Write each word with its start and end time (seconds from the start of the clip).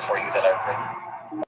for 0.00 0.18
you 0.18 0.24
that 0.32 0.42
I've 0.44 0.66
written. 0.66 1.44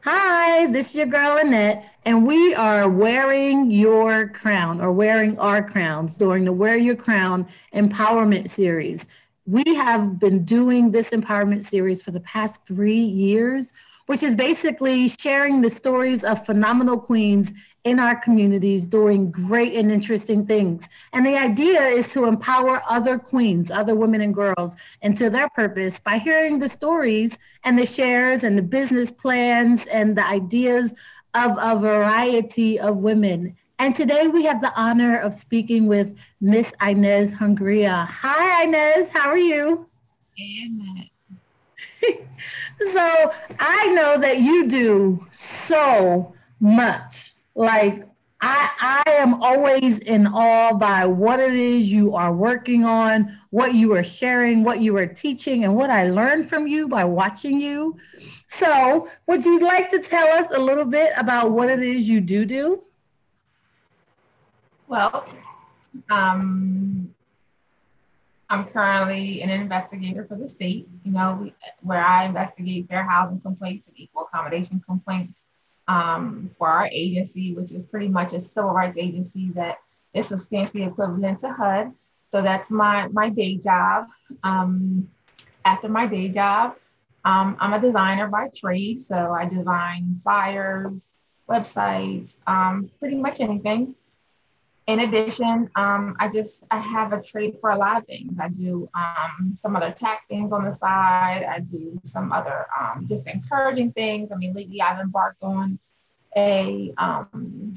Hi, 0.00 0.66
this 0.66 0.90
is 0.90 0.96
your 0.96 1.06
girl 1.06 1.38
Annette, 1.38 1.90
and 2.04 2.26
we 2.26 2.54
are 2.54 2.88
wearing 2.88 3.70
your 3.70 4.28
crown 4.28 4.82
or 4.82 4.92
wearing 4.92 5.38
our 5.38 5.66
crowns 5.66 6.18
during 6.18 6.44
the 6.44 6.52
Wear 6.52 6.76
Your 6.76 6.94
Crown 6.94 7.48
Empowerment 7.74 8.48
Series. 8.48 9.08
We 9.46 9.64
have 9.76 10.20
been 10.20 10.44
doing 10.44 10.90
this 10.90 11.10
empowerment 11.10 11.62
series 11.62 12.02
for 12.02 12.10
the 12.10 12.20
past 12.20 12.66
three 12.66 13.00
years, 13.00 13.72
which 14.06 14.22
is 14.22 14.34
basically 14.34 15.08
sharing 15.08 15.62
the 15.62 15.70
stories 15.70 16.22
of 16.22 16.44
phenomenal 16.44 16.98
queens 16.98 17.54
in 17.86 18.00
our 18.00 18.16
communities 18.16 18.88
doing 18.88 19.30
great 19.30 19.74
and 19.74 19.92
interesting 19.92 20.44
things. 20.44 20.88
And 21.12 21.24
the 21.24 21.36
idea 21.36 21.80
is 21.82 22.12
to 22.14 22.24
empower 22.24 22.82
other 22.88 23.16
queens, 23.16 23.70
other 23.70 23.94
women 23.94 24.20
and 24.20 24.34
girls 24.34 24.74
into 25.02 25.30
their 25.30 25.48
purpose 25.50 26.00
by 26.00 26.18
hearing 26.18 26.58
the 26.58 26.68
stories 26.68 27.38
and 27.62 27.78
the 27.78 27.86
shares 27.86 28.42
and 28.42 28.58
the 28.58 28.62
business 28.62 29.12
plans 29.12 29.86
and 29.86 30.18
the 30.18 30.26
ideas 30.26 30.96
of 31.34 31.56
a 31.60 31.78
variety 31.78 32.80
of 32.80 32.98
women. 32.98 33.56
And 33.78 33.94
today 33.94 34.26
we 34.26 34.42
have 34.46 34.60
the 34.60 34.72
honor 34.74 35.18
of 35.18 35.32
speaking 35.32 35.86
with 35.86 36.16
Miss 36.40 36.74
Ines 36.82 37.36
Hungria. 37.36 38.08
Hi, 38.08 38.64
Ines. 38.64 39.12
How 39.12 39.28
are 39.28 39.38
you? 39.38 39.86
So 42.78 43.32
I 43.58 43.86
know 43.94 44.20
that 44.20 44.40
you 44.40 44.68
do 44.68 45.26
so 45.30 46.34
much 46.60 47.35
like 47.56 48.06
I, 48.42 49.02
I 49.06 49.10
am 49.12 49.42
always 49.42 49.98
in 50.00 50.26
awe 50.26 50.74
by 50.74 51.06
what 51.06 51.40
it 51.40 51.54
is 51.54 51.90
you 51.90 52.14
are 52.14 52.32
working 52.34 52.84
on, 52.84 53.36
what 53.48 53.72
you 53.72 53.94
are 53.94 54.04
sharing, 54.04 54.62
what 54.62 54.80
you 54.80 54.94
are 54.98 55.06
teaching, 55.06 55.64
and 55.64 55.74
what 55.74 55.88
I 55.88 56.10
learned 56.10 56.46
from 56.46 56.66
you 56.68 56.86
by 56.86 57.04
watching 57.04 57.58
you. 57.58 57.96
So, 58.46 59.08
would 59.26 59.42
you 59.42 59.58
like 59.60 59.88
to 59.88 60.00
tell 60.00 60.28
us 60.38 60.52
a 60.52 60.58
little 60.58 60.84
bit 60.84 61.14
about 61.16 61.50
what 61.50 61.70
it 61.70 61.80
is 61.80 62.08
you 62.08 62.20
do 62.20 62.44
do? 62.44 62.82
Well, 64.86 65.26
um, 66.10 67.14
I'm 68.50 68.66
currently 68.66 69.40
an 69.40 69.48
investigator 69.48 70.26
for 70.26 70.36
the 70.36 70.48
state, 70.48 70.88
you 71.04 71.10
know, 71.10 71.50
where 71.80 72.04
I 72.04 72.26
investigate 72.26 72.86
fair 72.88 73.02
housing 73.02 73.40
complaints 73.40 73.88
and 73.88 73.98
equal 73.98 74.28
accommodation 74.30 74.82
complaints 74.86 75.45
um, 75.88 76.50
for 76.58 76.68
our 76.68 76.88
agency, 76.92 77.54
which 77.54 77.72
is 77.72 77.84
pretty 77.90 78.08
much 78.08 78.32
a 78.32 78.40
civil 78.40 78.70
rights 78.70 78.96
agency 78.96 79.50
that 79.54 79.78
is 80.14 80.26
substantially 80.26 80.84
equivalent 80.84 81.40
to 81.40 81.52
HUD. 81.52 81.92
So 82.32 82.42
that's 82.42 82.70
my 82.70 83.08
my 83.08 83.28
day 83.28 83.56
job. 83.56 84.06
Um, 84.42 85.08
after 85.64 85.88
my 85.88 86.06
day 86.06 86.28
job, 86.28 86.76
um, 87.24 87.56
I'm 87.60 87.72
a 87.72 87.80
designer 87.80 88.28
by 88.28 88.48
trade, 88.54 89.02
so 89.02 89.32
I 89.32 89.46
design 89.46 90.20
flyers, 90.22 91.10
websites, 91.48 92.36
um, 92.46 92.90
pretty 92.98 93.16
much 93.16 93.40
anything. 93.40 93.94
In 94.86 95.00
addition, 95.00 95.70
um, 95.74 96.16
I 96.20 96.28
just 96.28 96.64
I 96.70 96.78
have 96.78 97.12
a 97.12 97.20
trade 97.22 97.58
for 97.60 97.70
a 97.70 97.76
lot 97.76 97.96
of 97.98 98.06
things. 98.06 98.38
I 98.40 98.48
do 98.48 98.88
um, 98.94 99.54
some 99.58 99.76
other 99.76 99.90
tech 99.90 100.22
things 100.28 100.52
on 100.52 100.64
the 100.64 100.72
side. 100.72 101.44
I 101.44 101.60
do 101.60 101.98
some 102.04 102.32
other 102.32 102.66
um, 102.78 103.06
just 103.08 103.26
encouraging 103.26 103.92
things. 103.92 104.30
I 104.32 104.36
mean, 104.36 104.54
lately 104.54 104.80
I've 104.80 105.00
embarked 105.00 105.42
on 105.42 105.78
a 106.36 106.92
um, 106.98 107.74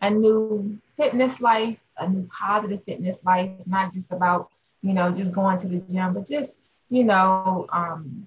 a 0.00 0.10
new 0.10 0.78
fitness 0.96 1.40
life, 1.40 1.78
a 1.98 2.08
new 2.08 2.28
positive 2.32 2.82
fitness 2.84 3.24
life, 3.24 3.52
not 3.66 3.92
just 3.92 4.12
about 4.12 4.50
you 4.82 4.94
know 4.94 5.10
just 5.12 5.34
going 5.34 5.58
to 5.58 5.68
the 5.68 5.78
gym, 5.78 6.14
but 6.14 6.26
just 6.26 6.58
you 6.88 7.04
know 7.04 7.66
um, 7.72 8.26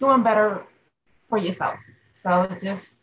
doing 0.00 0.22
better 0.22 0.64
for 1.28 1.38
yourself. 1.38 1.78
So 2.14 2.48
just 2.62 2.96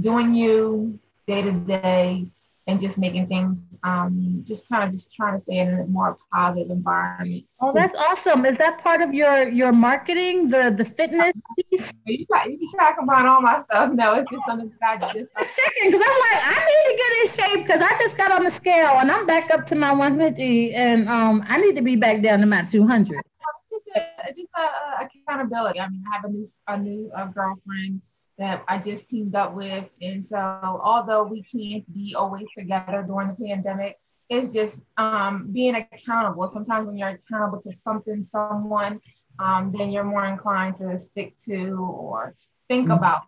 doing 0.00 0.34
you 0.34 0.98
day 1.26 1.42
to 1.42 1.52
day 1.52 2.26
and 2.72 2.80
just 2.80 2.98
making 2.98 3.26
things 3.28 3.60
um, 3.84 4.44
just 4.46 4.68
kind 4.68 4.84
of 4.84 4.90
just 4.90 5.12
trying 5.12 5.34
to 5.34 5.40
stay 5.40 5.58
in 5.58 5.68
a 5.68 5.86
more 5.86 6.16
positive 6.32 6.70
environment. 6.70 7.44
Oh, 7.60 7.72
that's 7.72 7.94
awesome! 7.94 8.46
Is 8.46 8.56
that 8.58 8.80
part 8.82 9.02
of 9.02 9.12
your 9.12 9.48
your 9.48 9.72
marketing, 9.72 10.48
the 10.48 10.74
the 10.76 10.84
fitness 10.84 11.32
piece? 11.70 11.92
You 12.06 12.26
try, 12.26 12.46
you 12.46 12.70
try 12.74 12.90
to 12.90 12.96
combine 12.96 13.26
all 13.26 13.42
my 13.42 13.60
stuff. 13.62 13.92
No, 13.92 14.14
it's 14.14 14.30
just 14.30 14.46
something 14.46 14.72
that 14.80 15.02
I 15.02 15.12
just 15.12 15.30
checking 15.34 15.90
because 15.90 16.00
I'm 16.00 16.20
like 16.26 16.42
I 16.44 16.58
need 16.70 16.84
to 16.90 16.96
get 17.02 17.12
in 17.20 17.56
shape 17.56 17.66
because 17.66 17.82
I 17.82 17.98
just 17.98 18.16
got 18.16 18.32
on 18.32 18.44
the 18.44 18.50
scale 18.50 18.98
and 19.00 19.10
I'm 19.10 19.26
back 19.26 19.50
up 19.50 19.66
to 19.66 19.74
my 19.74 19.90
150 19.90 20.74
and 20.74 21.08
um 21.08 21.44
I 21.48 21.60
need 21.60 21.76
to 21.76 21.82
be 21.82 21.96
back 21.96 22.22
down 22.22 22.40
to 22.40 22.46
my 22.46 22.62
200. 22.62 23.18
It's 23.18 23.70
just 23.70 23.84
a, 23.96 24.32
just 24.32 24.48
a, 24.56 24.60
a 24.60 25.08
accountability. 25.26 25.80
I 25.80 25.88
mean, 25.88 26.04
I 26.10 26.16
have 26.16 26.24
a 26.24 26.28
new 26.28 26.50
a 26.68 26.78
new 26.78 27.10
uh, 27.16 27.26
girlfriend 27.26 28.00
that 28.38 28.64
I 28.68 28.78
just 28.78 29.08
teamed 29.08 29.34
up 29.34 29.54
with. 29.54 29.84
And 30.00 30.24
so, 30.24 30.38
although 30.38 31.24
we 31.24 31.42
can't 31.42 31.92
be 31.92 32.14
always 32.14 32.46
together 32.56 33.04
during 33.06 33.28
the 33.28 33.46
pandemic, 33.46 33.98
it's 34.28 34.52
just 34.52 34.82
um, 34.96 35.48
being 35.52 35.74
accountable. 35.74 36.48
Sometimes 36.48 36.86
when 36.86 36.96
you're 36.96 37.20
accountable 37.28 37.60
to 37.62 37.72
something, 37.72 38.24
someone, 38.24 39.00
um, 39.38 39.74
then 39.76 39.90
you're 39.90 40.04
more 40.04 40.24
inclined 40.24 40.76
to 40.76 40.98
stick 40.98 41.38
to 41.44 41.74
or 41.76 42.34
think 42.68 42.84
mm-hmm. 42.84 42.92
about, 42.92 43.22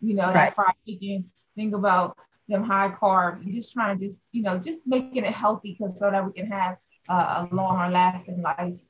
you 0.00 0.14
know, 0.14 0.26
right. 0.26 0.34
that 0.34 0.54
fried 0.54 0.74
chicken, 0.86 1.30
think 1.54 1.74
about 1.74 2.16
them 2.48 2.64
high 2.64 2.88
carbs, 2.88 3.40
and 3.40 3.54
just 3.54 3.72
trying 3.72 3.98
to 3.98 4.06
just, 4.06 4.20
you 4.32 4.42
know, 4.42 4.58
just 4.58 4.80
making 4.86 5.24
it 5.24 5.32
healthy 5.32 5.76
because 5.78 5.98
so 5.98 6.10
that 6.10 6.24
we 6.24 6.32
can 6.32 6.50
have 6.50 6.76
uh, 7.08 7.46
a 7.50 7.54
longer 7.54 7.90
lasting 7.92 8.42
life. 8.42 8.80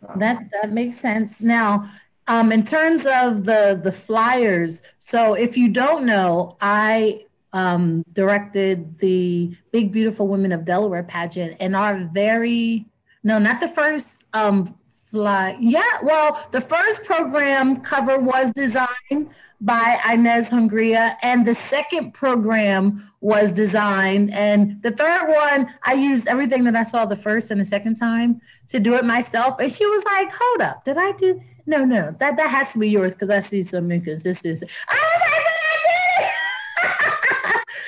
So. 0.00 0.12
That 0.16 0.48
that 0.52 0.72
makes 0.72 0.96
sense. 0.96 1.42
Now, 1.42 1.90
um, 2.30 2.52
in 2.52 2.62
terms 2.62 3.06
of 3.06 3.44
the 3.44 3.80
the 3.82 3.90
flyers, 3.90 4.84
so 5.00 5.34
if 5.34 5.56
you 5.56 5.68
don't 5.68 6.06
know, 6.06 6.56
I 6.60 7.24
um, 7.52 8.04
directed 8.12 8.98
the 8.98 9.56
Big 9.72 9.90
Beautiful 9.90 10.28
Women 10.28 10.52
of 10.52 10.64
Delaware 10.64 11.02
pageant, 11.02 11.56
and 11.58 11.74
our 11.74 12.08
very 12.12 12.86
no, 13.24 13.40
not 13.40 13.58
the 13.58 13.66
first 13.66 14.26
um, 14.32 14.72
fly. 14.88 15.56
Yeah, 15.58 15.98
well, 16.04 16.48
the 16.52 16.60
first 16.60 17.02
program 17.02 17.80
cover 17.80 18.20
was 18.20 18.52
designed 18.52 19.30
by 19.60 20.00
Ines 20.08 20.50
Hungria, 20.50 21.16
and 21.22 21.44
the 21.44 21.54
second 21.54 22.14
program 22.14 23.10
was 23.20 23.50
designed, 23.52 24.32
and 24.32 24.80
the 24.82 24.92
third 24.92 25.26
one 25.28 25.74
I 25.82 25.94
used 25.94 26.28
everything 26.28 26.62
that 26.62 26.76
I 26.76 26.84
saw 26.84 27.06
the 27.06 27.16
first 27.16 27.50
and 27.50 27.60
the 27.60 27.64
second 27.64 27.96
time 27.96 28.40
to 28.68 28.78
do 28.78 28.94
it 28.94 29.04
myself, 29.04 29.56
and 29.58 29.72
she 29.72 29.84
was 29.84 30.04
like, 30.04 30.30
"Hold 30.32 30.62
up, 30.62 30.84
did 30.84 30.96
I 30.96 31.10
do?" 31.18 31.34
That? 31.34 31.49
No, 31.70 31.84
no, 31.84 32.10
that 32.18 32.36
that 32.36 32.50
has 32.50 32.72
to 32.72 32.80
be 32.80 32.90
yours 32.90 33.14
because 33.14 33.30
I 33.30 33.38
see 33.38 33.62
some 33.62 33.90
inconsistency. 33.90 34.66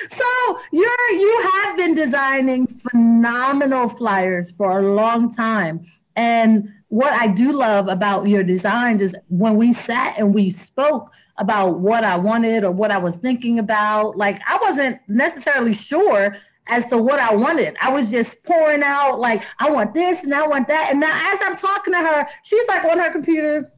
So 0.05 0.59
you're 0.71 1.11
you 1.11 1.49
have 1.53 1.77
been 1.77 1.93
designing 1.93 2.67
phenomenal 2.67 3.87
flyers 3.87 4.51
for 4.51 4.79
a 4.79 4.93
long 4.93 5.31
time, 5.31 5.85
and 6.15 6.69
what 6.89 7.13
I 7.13 7.27
do 7.27 7.51
love 7.53 7.87
about 7.87 8.27
your 8.27 8.43
designs 8.43 9.01
is 9.01 9.15
when 9.29 9.55
we 9.55 9.71
sat 9.73 10.15
and 10.17 10.33
we 10.33 10.49
spoke 10.49 11.11
about 11.37 11.79
what 11.79 12.03
I 12.03 12.17
wanted 12.17 12.63
or 12.63 12.71
what 12.71 12.91
I 12.91 12.97
was 12.97 13.15
thinking 13.15 13.59
about. 13.59 14.17
Like 14.17 14.41
I 14.45 14.57
wasn't 14.61 14.99
necessarily 15.07 15.73
sure 15.73 16.35
as 16.67 16.89
to 16.89 16.97
what 16.97 17.19
I 17.19 17.35
wanted. 17.35 17.75
I 17.81 17.89
was 17.91 18.09
just 18.09 18.43
pouring 18.43 18.83
out 18.83 19.19
like 19.19 19.43
I 19.59 19.69
want 19.69 19.93
this 19.93 20.23
and 20.23 20.33
I 20.33 20.47
want 20.47 20.67
that. 20.69 20.89
And 20.91 20.99
now 20.99 21.33
as 21.33 21.39
I'm 21.43 21.55
talking 21.55 21.93
to 21.93 21.99
her, 21.99 22.27
she's 22.43 22.67
like 22.67 22.83
on 22.85 22.99
her 22.99 23.11
computer. 23.11 23.71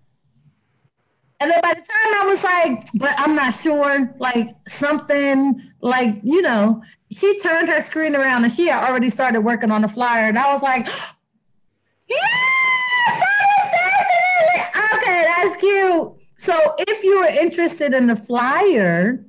And 1.40 1.52
then 1.52 1.60
by 1.62 1.74
the 1.74 1.82
time 1.82 2.14
I 2.14 2.24
was 2.26 2.44
like, 2.44 2.88
but 2.96 3.14
I'm 3.18 3.36
not 3.36 3.54
sure, 3.54 4.14
like 4.20 4.56
something 4.68 5.62
like, 5.82 6.16
you 6.24 6.42
know, 6.42 6.82
she 7.12 7.40
turned 7.40 7.68
her 7.70 7.82
screen 7.82 8.16
around 8.16 8.46
and 8.46 8.54
she 8.54 8.68
had 8.68 8.84
already 8.84 9.10
started 9.10 9.42
working 9.42 9.72
on 9.72 9.82
the 9.82 9.88
flyer. 9.88 10.30
And 10.30 10.40
I 10.40 10.54
was 10.54 10.62
like, 10.64 10.88
yes, 12.08 12.20
okay, 14.94 15.24
that's 15.26 15.58
cute. 15.58 16.14
So 16.38 16.76
if 16.80 17.04
you 17.04 17.16
are 17.18 17.30
interested 17.30 17.94
in 17.94 18.08
the 18.08 18.16
flyer, 18.16 19.26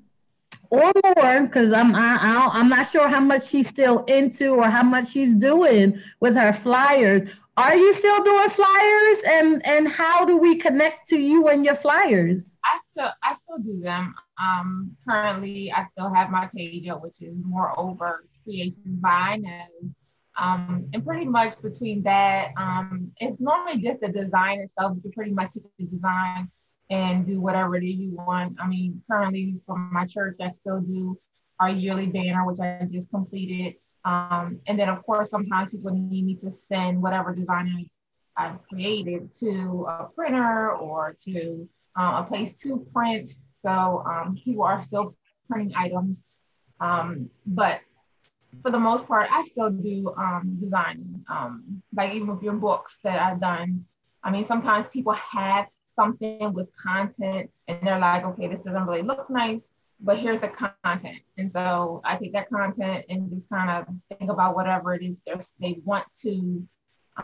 or 0.70 0.92
more 1.04 1.42
because 1.42 1.72
I'm 1.72 1.94
I, 1.94 2.18
I, 2.20 2.50
I'm 2.52 2.68
not 2.68 2.88
sure 2.88 3.08
how 3.08 3.20
much 3.20 3.48
she's 3.48 3.68
still 3.68 4.04
into 4.04 4.54
or 4.54 4.64
how 4.64 4.82
much 4.82 5.08
she's 5.08 5.36
doing 5.36 6.00
with 6.20 6.36
her 6.36 6.52
flyers. 6.52 7.24
Are 7.58 7.74
you 7.74 7.92
still 7.94 8.22
doing 8.22 8.48
flyers 8.50 9.18
and 9.26 9.66
and 9.66 9.88
how 9.88 10.24
do 10.26 10.36
we 10.36 10.56
connect 10.56 11.08
to 11.08 11.18
you 11.18 11.48
and 11.48 11.64
your 11.64 11.74
flyers? 11.74 12.58
I 12.64 12.78
still 12.92 13.12
I 13.22 13.34
still 13.34 13.58
do 13.58 13.80
them. 13.80 14.14
Um, 14.40 14.96
currently, 15.08 15.72
I 15.72 15.82
still 15.84 16.12
have 16.12 16.30
my 16.30 16.50
page 16.54 16.86
up, 16.88 17.02
which 17.02 17.22
is 17.22 17.34
Moreover 17.42 18.26
creation 18.44 18.98
by 19.00 19.38
Ines. 19.42 19.94
Um, 20.38 20.90
and 20.92 21.02
pretty 21.04 21.24
much 21.24 21.60
between 21.62 22.02
that, 22.02 22.52
um, 22.58 23.10
it's 23.18 23.40
normally 23.40 23.80
just 23.80 24.00
the 24.00 24.08
design 24.08 24.60
itself. 24.60 24.94
You 24.96 25.00
can 25.00 25.12
pretty 25.12 25.30
much 25.30 25.52
take 25.52 25.62
the 25.78 25.86
design 25.86 26.50
and 26.90 27.26
do 27.26 27.40
whatever 27.40 27.76
it 27.76 27.84
is 27.84 27.96
you 27.96 28.14
want. 28.14 28.56
I 28.60 28.66
mean, 28.66 29.02
currently 29.10 29.60
from 29.66 29.90
my 29.92 30.06
church, 30.06 30.36
I 30.40 30.50
still 30.50 30.80
do 30.80 31.18
our 31.58 31.70
yearly 31.70 32.06
banner, 32.06 32.46
which 32.46 32.60
I 32.60 32.86
just 32.90 33.10
completed. 33.10 33.76
Um, 34.04 34.60
and 34.66 34.78
then, 34.78 34.88
of 34.88 35.04
course, 35.04 35.30
sometimes 35.30 35.70
people 35.70 35.90
need 35.92 36.24
me 36.24 36.36
to 36.36 36.52
send 36.52 37.02
whatever 37.02 37.34
design 37.34 37.88
I've 38.36 38.62
created 38.68 39.32
to 39.40 39.86
a 39.88 40.08
printer 40.14 40.72
or 40.72 41.16
to 41.24 41.68
uh, 41.98 42.22
a 42.22 42.26
place 42.28 42.54
to 42.62 42.86
print. 42.92 43.34
So 43.56 44.04
um, 44.06 44.38
people 44.44 44.62
are 44.64 44.82
still 44.82 45.14
printing 45.48 45.74
items. 45.74 46.20
Um, 46.80 47.30
but 47.46 47.80
for 48.62 48.70
the 48.70 48.78
most 48.78 49.06
part, 49.08 49.28
I 49.32 49.42
still 49.44 49.70
do 49.70 50.12
um, 50.16 50.58
design. 50.60 51.24
Um, 51.28 51.82
like 51.94 52.14
even 52.14 52.28
with 52.28 52.42
your 52.42 52.52
books 52.54 52.98
that 53.02 53.20
I've 53.20 53.40
done, 53.40 53.86
I 54.22 54.30
mean, 54.30 54.44
sometimes 54.44 54.88
people 54.88 55.14
have 55.14 55.68
something 55.96 56.52
with 56.52 56.68
content 56.76 57.50
and 57.66 57.78
they're 57.82 57.98
like, 57.98 58.24
okay, 58.24 58.46
this 58.46 58.62
doesn't 58.62 58.86
really 58.86 59.02
look 59.02 59.28
nice, 59.28 59.72
but 60.00 60.18
here's 60.18 60.40
the 60.40 60.48
content. 60.48 61.18
And 61.38 61.50
so 61.50 62.00
I 62.04 62.16
take 62.16 62.32
that 62.34 62.48
content 62.50 63.06
and 63.08 63.30
just 63.30 63.48
kind 63.48 63.70
of 63.70 63.86
think 64.18 64.30
about 64.30 64.54
whatever 64.54 64.94
it 64.94 65.02
is 65.04 65.52
they 65.58 65.80
want 65.84 66.06
to 66.22 66.66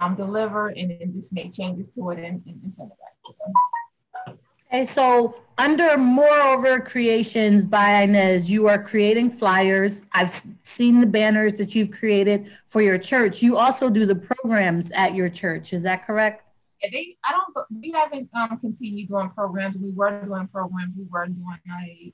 um, 0.00 0.16
deliver 0.16 0.68
and 0.68 0.90
then 0.90 1.12
just 1.12 1.32
make 1.32 1.52
changes 1.52 1.90
to 1.90 2.10
it 2.10 2.18
and, 2.18 2.42
and 2.46 2.74
send 2.74 2.90
it 2.90 2.98
back 2.98 3.14
to 3.26 3.32
them. 3.44 4.38
Okay, 4.74 4.84
so 4.84 5.34
under 5.58 5.98
Moreover 5.98 6.80
Creations 6.80 7.66
by 7.66 8.04
Ines, 8.04 8.50
you 8.50 8.68
are 8.68 8.82
creating 8.82 9.30
flyers. 9.30 10.02
I've 10.12 10.30
seen 10.62 10.98
the 10.98 11.06
banners 11.06 11.54
that 11.56 11.74
you've 11.74 11.90
created 11.90 12.50
for 12.64 12.80
your 12.80 12.96
church. 12.96 13.42
You 13.42 13.58
also 13.58 13.90
do 13.90 14.06
the 14.06 14.14
programs 14.14 14.90
at 14.92 15.14
your 15.14 15.28
church. 15.28 15.74
Is 15.74 15.82
that 15.82 16.06
correct? 16.06 16.46
They, 16.90 17.16
I 17.24 17.32
don't. 17.32 17.66
We 17.80 17.92
haven't 17.92 18.28
um, 18.34 18.58
continued 18.58 19.08
doing 19.08 19.30
programs. 19.30 19.76
We 19.76 19.90
were 19.90 20.24
doing 20.24 20.48
programs. 20.48 20.94
We 20.96 21.06
were 21.10 21.26
doing 21.26 21.60
a 21.80 22.12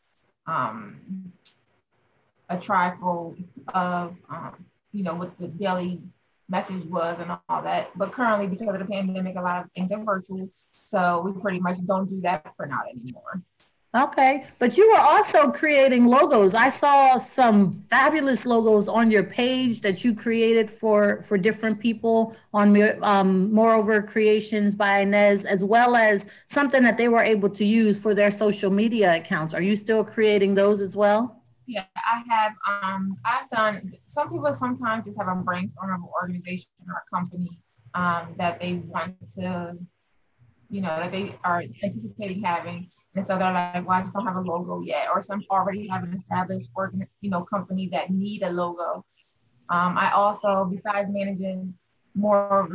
um, 0.51 1.33
a 2.49 2.57
trifold 2.57 3.43
of 3.75 4.17
um, 4.31 4.67
you 4.93 5.05
know 5.05 5.15
what 5.15 5.39
the 5.39 5.49
daily 5.49 6.03
message 6.49 6.85
was 6.87 7.19
and 7.21 7.31
all 7.49 7.63
that. 7.63 7.91
But 7.97 8.13
currently, 8.13 8.47
because 8.47 8.69
of 8.69 8.79
the 8.79 8.85
pandemic, 8.85 9.37
a 9.37 9.41
lot 9.41 9.65
of 9.65 9.73
things 9.73 9.91
are 9.93 10.03
virtual. 10.03 10.49
So 10.73 11.21
we 11.21 11.41
pretty 11.41 11.61
much 11.61 11.79
don't 11.87 12.09
do 12.09 12.21
that 12.23 12.53
for 12.57 12.67
now 12.67 12.81
anymore. 12.91 13.43
Okay, 13.97 14.47
but 14.59 14.77
you 14.77 14.87
were 14.91 15.01
also 15.01 15.51
creating 15.51 16.07
logos. 16.07 16.55
I 16.55 16.69
saw 16.69 17.17
some 17.17 17.73
fabulous 17.73 18.45
logos 18.45 18.87
on 18.87 19.11
your 19.11 19.25
page 19.25 19.81
that 19.81 20.05
you 20.05 20.15
created 20.15 20.71
for 20.71 21.23
for 21.23 21.39
different 21.39 21.81
people 21.81 22.37
on 22.53 22.77
um, 23.03 23.51
Moreover 23.51 24.03
Creations 24.03 24.75
by 24.75 25.01
Ines, 25.01 25.47
as 25.47 25.65
well 25.65 25.97
as 25.97 26.29
something 26.45 26.83
that 26.83 26.99
they 26.99 27.09
were 27.09 27.23
able 27.23 27.49
to 27.49 27.65
use 27.65 28.03
for 28.03 28.15
their 28.15 28.31
social 28.31 28.71
media 28.71 29.17
accounts. 29.17 29.55
Are 29.55 29.63
you 29.63 29.75
still 29.75 30.05
creating 30.05 30.55
those 30.55 30.83
as 30.83 30.95
well? 30.95 31.43
Yeah, 31.67 31.85
I 31.97 32.23
have. 32.29 32.53
Um, 32.69 33.17
I've 33.25 33.49
done. 33.49 33.93
Some 34.05 34.31
people 34.31 34.53
sometimes 34.53 35.07
just 35.07 35.17
have 35.17 35.29
a 35.29 35.35
brainstorm 35.37 35.95
of 35.95 36.01
an 36.01 36.09
organization 36.23 36.69
or 36.87 36.93
a 36.93 37.17
company 37.17 37.59
um, 37.95 38.35
that 38.37 38.61
they 38.61 38.75
want 38.75 39.17
to 39.37 39.79
you 40.71 40.81
know, 40.81 40.89
that 40.89 41.13
they 41.13 41.35
are 41.45 41.65
anticipating 41.83 42.43
having. 42.43 42.91
And 43.15 43.25
so 43.25 43.39
they're 43.39 43.53
like, 43.53 43.87
well, 43.87 43.99
I 43.99 44.03
just 44.03 44.15
don't 44.15 44.27
have 44.27 44.37
a 44.37 44.41
logo 44.41 44.81
yet. 44.81 45.09
Or 45.13 45.23
some 45.23 45.43
already 45.51 45.89
have 45.89 46.05
an 46.05 46.15
established 46.17 46.71
organ, 46.75 47.07
you 47.21 47.31
know, 47.31 47.43
company 47.43 47.89
that 47.93 48.11
need 48.11 48.43
a 48.43 48.51
logo. 48.51 49.05
Um, 49.71 49.99
I 49.99 50.13
also, 50.13 50.65
besides 50.65 51.09
managing 51.11 51.75
more 52.15 52.61
of 52.61 52.71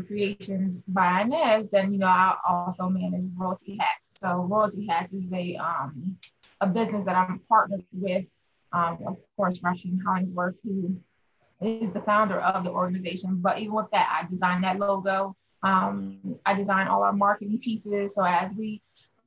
by 0.88 1.21
Ines, 1.21 1.69
then 1.71 1.91
you 1.91 2.00
know, 2.00 2.07
I 2.07 2.35
also 2.47 2.88
manage 2.89 3.30
Royalty 3.35 3.77
Hats. 3.80 4.09
So 4.19 4.47
Royalty 4.50 4.88
Hats 4.88 5.13
is 5.13 5.31
a 5.33 5.56
um, 5.57 6.18
a 6.62 6.68
business 6.68 7.06
that 7.06 7.15
I'm 7.15 7.41
partnered 7.50 7.83
with, 7.91 8.25
um, 8.71 9.00
of 9.06 9.18
course, 9.36 9.62
Rushing 9.62 10.00
Hollingsworth, 10.06 10.56
who 10.63 10.95
is 11.62 11.91
the 11.91 12.01
founder 12.01 12.39
of 12.39 12.63
the 12.63 12.71
organization. 12.71 13.38
But 13.41 13.59
even 13.59 13.74
with 13.74 13.91
that, 13.91 14.07
I 14.12 14.29
designed 14.29 14.63
that 14.63 14.79
logo. 14.79 15.36
Um, 15.62 16.38
I 16.45 16.53
design 16.53 16.88
all 16.88 17.03
our 17.03 17.13
marketing 17.13 17.59
pieces. 17.59 18.15
So 18.15 18.24
as 18.24 18.53
we 18.53 18.81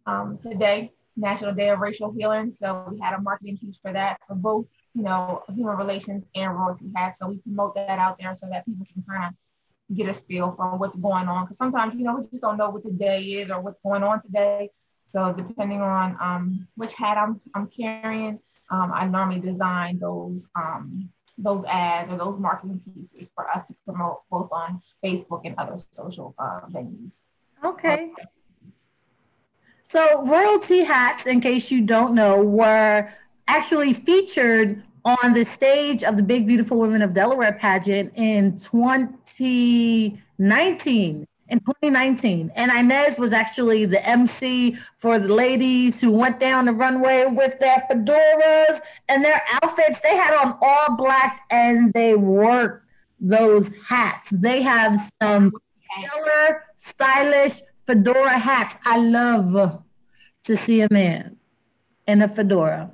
um, 0.06 0.38
today, 0.42 0.92
National 1.16 1.54
Day 1.54 1.70
of 1.70 1.80
Racial 1.80 2.12
Healing, 2.12 2.52
so 2.52 2.88
we 2.90 2.98
had 3.00 3.14
a 3.14 3.20
marketing 3.20 3.58
piece 3.58 3.78
for 3.78 3.92
that 3.92 4.18
for 4.26 4.34
both, 4.34 4.66
you 4.94 5.02
know, 5.02 5.42
human 5.54 5.76
relations 5.76 6.24
and 6.34 6.54
royalty 6.54 6.90
hats. 6.94 7.18
So 7.18 7.28
we 7.28 7.38
promote 7.38 7.74
that 7.74 7.98
out 7.98 8.18
there 8.18 8.34
so 8.34 8.48
that 8.50 8.66
people 8.66 8.86
can 8.92 9.02
kind 9.08 9.24
of 9.28 9.96
get 9.96 10.08
a 10.08 10.14
feel 10.14 10.54
for 10.56 10.76
what's 10.76 10.96
going 10.96 11.28
on. 11.28 11.44
Because 11.44 11.58
sometimes, 11.58 11.94
you 11.94 12.04
know, 12.04 12.16
we 12.16 12.26
just 12.28 12.42
don't 12.42 12.58
know 12.58 12.70
what 12.70 12.84
the 12.84 12.90
day 12.90 13.22
is 13.22 13.50
or 13.50 13.60
what's 13.60 13.80
going 13.82 14.02
on 14.02 14.22
today. 14.22 14.70
So 15.06 15.32
depending 15.32 15.80
on 15.80 16.16
um, 16.20 16.68
which 16.76 16.94
hat 16.94 17.16
I'm, 17.16 17.40
I'm 17.54 17.68
carrying, 17.68 18.38
um, 18.70 18.92
I 18.92 19.06
normally 19.06 19.40
design 19.40 19.98
those 19.98 20.48
um, 20.56 21.08
those 21.38 21.64
ads 21.66 22.08
or 22.08 22.16
those 22.16 22.40
marketing 22.40 22.80
pieces 22.94 23.30
for 23.34 23.48
us 23.50 23.62
to 23.66 23.74
promote 23.84 24.22
both 24.30 24.48
on 24.52 24.80
Facebook 25.04 25.42
and 25.44 25.54
other 25.58 25.76
social 25.92 26.34
uh, 26.38 26.60
venues. 26.70 27.20
Okay. 27.64 28.10
So 29.88 30.24
royalty 30.24 30.82
hats, 30.82 31.26
in 31.26 31.40
case 31.40 31.70
you 31.70 31.86
don't 31.86 32.16
know, 32.16 32.42
were 32.42 33.08
actually 33.46 33.92
featured 33.92 34.82
on 35.04 35.32
the 35.32 35.44
stage 35.44 36.02
of 36.02 36.16
the 36.16 36.24
Big 36.24 36.44
Beautiful 36.44 36.80
Women 36.80 37.02
of 37.02 37.14
Delaware 37.14 37.52
pageant 37.52 38.12
in 38.16 38.56
2019 38.56 41.28
in 41.48 41.60
2019. 41.60 42.50
And 42.56 42.72
Ines 42.72 43.16
was 43.16 43.32
actually 43.32 43.84
the 43.84 44.04
MC 44.04 44.76
for 44.96 45.20
the 45.20 45.32
ladies 45.32 46.00
who 46.00 46.10
went 46.10 46.40
down 46.40 46.64
the 46.64 46.72
runway 46.72 47.26
with 47.26 47.56
their 47.60 47.86
fedoras 47.88 48.80
and 49.08 49.24
their 49.24 49.40
outfits. 49.62 50.00
They 50.00 50.16
had 50.16 50.34
on 50.34 50.58
all 50.62 50.96
black 50.96 51.42
and 51.52 51.92
they 51.92 52.16
wore 52.16 52.82
those 53.20 53.76
hats. 53.88 54.30
They 54.30 54.62
have 54.62 54.96
some 55.22 55.52
stellar, 55.74 56.64
stylish 56.74 57.60
fedora 57.86 58.38
hats. 58.38 58.76
I 58.84 58.98
love 58.98 59.82
to 60.44 60.56
see 60.56 60.80
a 60.80 60.88
man 60.90 61.36
in 62.06 62.22
a 62.22 62.28
fedora. 62.28 62.90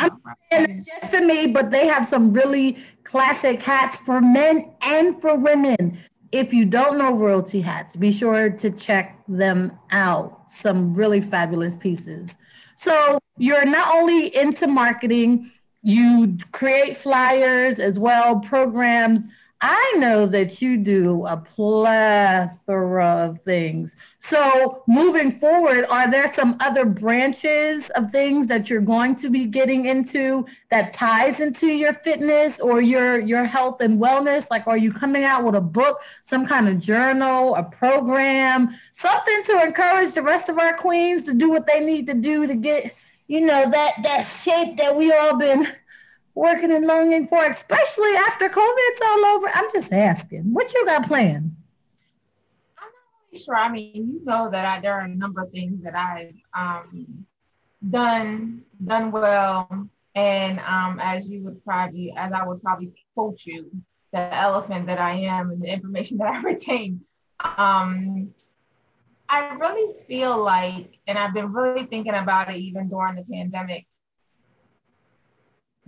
I'm, 0.00 0.10
and 0.52 0.70
it's 0.70 0.88
just 0.88 1.10
for 1.10 1.20
me, 1.20 1.48
but 1.48 1.70
they 1.70 1.86
have 1.88 2.06
some 2.06 2.32
really 2.32 2.78
classic 3.02 3.62
hats 3.62 4.00
for 4.00 4.20
men 4.20 4.72
and 4.82 5.20
for 5.20 5.36
women 5.36 5.98
if 6.32 6.52
you 6.52 6.64
don't 6.64 6.98
know 6.98 7.14
royalty 7.14 7.60
hats, 7.60 7.96
be 7.96 8.12
sure 8.12 8.50
to 8.50 8.70
check 8.70 9.22
them 9.28 9.72
out. 9.90 10.50
Some 10.50 10.94
really 10.94 11.20
fabulous 11.20 11.76
pieces. 11.76 12.36
So 12.74 13.18
you're 13.38 13.64
not 13.64 13.94
only 13.94 14.34
into 14.36 14.66
marketing, 14.66 15.50
you 15.82 16.36
create 16.52 16.96
flyers 16.96 17.78
as 17.78 17.98
well, 17.98 18.40
programs. 18.40 19.26
I 19.60 19.94
know 19.96 20.26
that 20.26 20.62
you 20.62 20.76
do 20.76 21.26
a 21.26 21.36
plethora 21.36 23.06
of 23.26 23.40
things. 23.40 23.96
So, 24.18 24.84
moving 24.86 25.32
forward, 25.32 25.84
are 25.90 26.08
there 26.08 26.28
some 26.28 26.56
other 26.60 26.84
branches 26.84 27.90
of 27.90 28.12
things 28.12 28.46
that 28.46 28.70
you're 28.70 28.80
going 28.80 29.16
to 29.16 29.30
be 29.30 29.46
getting 29.46 29.86
into 29.86 30.46
that 30.70 30.92
ties 30.92 31.40
into 31.40 31.66
your 31.66 31.92
fitness 31.92 32.60
or 32.60 32.80
your 32.80 33.18
your 33.18 33.44
health 33.44 33.80
and 33.80 34.00
wellness? 34.00 34.48
Like, 34.48 34.68
are 34.68 34.76
you 34.78 34.92
coming 34.92 35.24
out 35.24 35.42
with 35.42 35.56
a 35.56 35.60
book, 35.60 36.02
some 36.22 36.46
kind 36.46 36.68
of 36.68 36.78
journal, 36.78 37.56
a 37.56 37.64
program, 37.64 38.68
something 38.92 39.42
to 39.44 39.62
encourage 39.62 40.12
the 40.14 40.22
rest 40.22 40.48
of 40.48 40.58
our 40.58 40.76
queens 40.76 41.24
to 41.24 41.34
do 41.34 41.50
what 41.50 41.66
they 41.66 41.80
need 41.80 42.06
to 42.06 42.14
do 42.14 42.46
to 42.46 42.54
get, 42.54 42.94
you 43.26 43.40
know, 43.40 43.68
that 43.68 43.94
that 44.04 44.22
shape 44.22 44.76
that 44.76 44.94
we 44.94 45.12
all 45.12 45.36
been 45.36 45.66
working 46.38 46.70
and 46.70 46.86
longing 46.86 47.26
for, 47.26 47.44
especially 47.44 48.14
after 48.26 48.48
COVID's 48.48 49.00
all 49.04 49.24
over? 49.26 49.50
I'm 49.52 49.68
just 49.72 49.92
asking, 49.92 50.44
what 50.52 50.72
you 50.72 50.86
got 50.86 51.06
planned? 51.06 51.56
I'm 52.78 52.84
not 52.86 53.14
really 53.32 53.44
sure. 53.44 53.56
I 53.56 53.68
mean, 53.70 53.92
you 53.94 54.20
know 54.24 54.48
that 54.50 54.64
I, 54.64 54.80
there 54.80 54.94
are 54.94 55.00
a 55.00 55.08
number 55.08 55.42
of 55.42 55.50
things 55.50 55.82
that 55.82 55.96
I've 55.96 56.34
um, 56.56 57.26
done 57.90 58.62
done 58.84 59.10
well, 59.10 59.88
and 60.14 60.60
um, 60.60 61.00
as 61.02 61.28
you 61.28 61.42
would 61.42 61.64
probably, 61.64 62.14
as 62.16 62.32
I 62.32 62.46
would 62.46 62.62
probably 62.62 62.92
quote 63.14 63.44
you, 63.44 63.70
the 64.12 64.34
elephant 64.34 64.86
that 64.86 65.00
I 65.00 65.14
am 65.14 65.50
and 65.50 65.60
the 65.60 65.68
information 65.68 66.18
that 66.18 66.28
I 66.28 66.40
retain. 66.42 67.00
Um, 67.40 68.32
I 69.28 69.54
really 69.54 69.94
feel 70.06 70.42
like, 70.42 70.98
and 71.06 71.18
I've 71.18 71.34
been 71.34 71.52
really 71.52 71.86
thinking 71.86 72.14
about 72.14 72.50
it 72.50 72.56
even 72.56 72.88
during 72.88 73.16
the 73.16 73.24
pandemic 73.30 73.86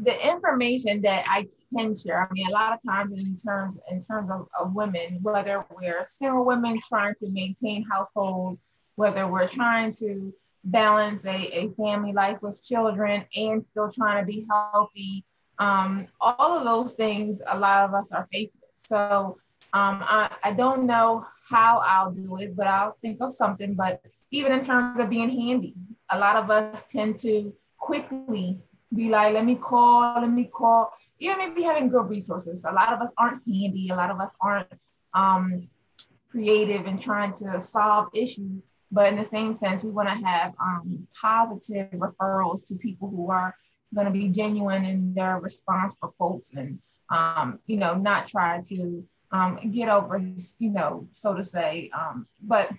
the 0.02 0.28
information 0.28 1.02
that 1.02 1.25
I 1.28 1.47
can 1.76 1.95
share, 1.97 2.26
I 2.28 2.33
mean, 2.33 2.47
a 2.49 2.52
lot 2.52 2.73
of 2.73 2.78
times 2.87 3.12
in 3.12 3.37
terms 3.37 3.78
in 3.90 4.02
terms 4.02 4.30
of, 4.30 4.49
of 4.59 4.75
women, 4.75 5.19
whether 5.23 5.64
we're 5.76 6.07
single 6.09 6.45
women 6.45 6.80
trying 6.88 7.14
to 7.23 7.28
maintain 7.30 7.85
households, 7.85 8.61
whether 8.97 9.28
we're 9.28 9.49
trying 9.49 9.92
to 9.95 10.33
balance 10.64 11.25
a, 11.25 11.59
a 11.59 11.71
family 11.76 12.12
life 12.12 12.40
with 12.42 12.62
children 12.62 13.25
and 13.35 13.62
still 13.64 13.90
trying 13.90 14.25
to 14.25 14.26
be 14.26 14.47
healthy, 14.49 15.25
um, 15.59 16.09
all 16.21 16.59
of 16.59 16.64
those 16.64 16.95
things 16.95 17.42
a 17.47 17.59
lot 17.59 17.85
of 17.85 17.95
us 17.95 18.11
are 18.12 18.26
faced 18.33 18.59
with. 18.61 18.71
So 18.78 19.38
um, 19.73 20.02
I, 20.02 20.35
I 20.42 20.52
don't 20.52 20.87
know 20.87 21.26
how 21.49 21.78
I'll 21.78 22.11
do 22.11 22.38
it, 22.38 22.57
but 22.57 22.66
I'll 22.66 22.97
think 23.02 23.19
of 23.21 23.33
something. 23.33 23.75
But 23.75 24.02
even 24.30 24.52
in 24.52 24.61
terms 24.61 24.99
of 24.99 25.11
being 25.11 25.30
handy, 25.30 25.75
a 26.11 26.19
lot 26.19 26.37
of 26.37 26.50
us 26.50 26.85
tend 26.88 27.19
to 27.21 27.52
quickly 27.78 28.59
be 28.94 29.09
like, 29.09 29.35
let 29.35 29.44
me 29.44 29.54
call, 29.54 30.20
let 30.20 30.30
me 30.30 30.50
call. 30.52 30.92
Even 31.18 31.38
maybe 31.38 31.62
having 31.62 31.88
good 31.88 32.09
resources. 32.09 32.64
A 32.64 32.73
lot 32.73 32.92
of 32.92 33.00
us 33.00 33.12
aren't 33.18 33.42
handy. 33.47 33.88
A 33.90 33.97
lot 33.97 34.11
of 34.11 34.20
us 34.20 34.35
aren't 34.40 34.68
um, 35.14 35.68
creative 36.30 36.87
and 36.87 37.00
trying 37.00 37.35
to 37.35 37.61
solve 37.61 38.09
issues. 38.14 38.62
But 38.92 39.12
in 39.12 39.18
the 39.18 39.25
same 39.25 39.54
sense, 39.54 39.82
we 39.82 39.90
want 39.90 40.09
to 40.09 40.26
have 40.26 40.52
um, 40.61 41.06
positive 41.20 41.90
referrals 41.92 42.66
to 42.66 42.75
people 42.75 43.09
who 43.09 43.30
are 43.30 43.54
going 43.94 44.06
to 44.06 44.12
be 44.12 44.28
genuine 44.28 44.85
in 44.85 45.14
their 45.14 45.38
response 45.38 45.97
for 46.00 46.12
folks 46.18 46.52
and, 46.52 46.78
um, 47.11 47.61
you 47.66 47.76
know, 47.76 47.94
not 47.94 48.26
try 48.26 48.61
to 48.66 49.04
um, 49.32 49.59
get 49.73 49.88
over, 49.88 50.18
you 50.18 50.70
know, 50.70 51.06
so 51.14 51.35
to 51.35 51.44
say. 51.44 51.90
Um, 51.97 52.26
but 52.42 52.70